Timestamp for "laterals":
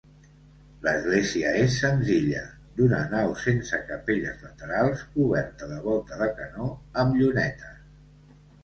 4.47-5.07